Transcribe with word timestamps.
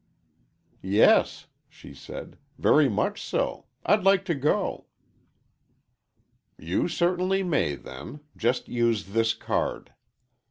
"Yes," 0.81 1.45
she 1.69 1.93
said, 1.93 2.39
"very 2.57 2.89
much 2.89 3.21
so. 3.21 3.65
I'd 3.85 4.03
like 4.03 4.25
to 4.25 4.33
go." 4.33 4.87
"You 6.57 6.87
certainly 6.87 7.43
may, 7.43 7.75
then. 7.75 8.21
Just 8.35 8.67
use 8.67 9.09
this 9.13 9.35
card." 9.35 9.93